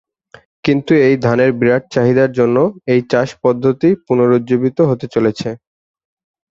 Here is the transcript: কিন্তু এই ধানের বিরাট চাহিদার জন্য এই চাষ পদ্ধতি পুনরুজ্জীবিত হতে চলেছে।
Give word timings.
কিন্তু 0.63 0.91
এই 1.07 1.15
ধানের 1.25 1.51
বিরাট 1.59 1.83
চাহিদার 1.95 2.31
জন্য 2.39 2.57
এই 2.93 3.01
চাষ 3.11 3.29
পদ্ধতি 3.43 3.89
পুনরুজ্জীবিত 4.05 4.77
হতে 4.89 5.05
চলেছে। 5.13 5.49